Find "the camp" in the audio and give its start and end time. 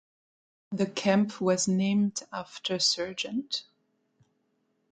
0.71-1.39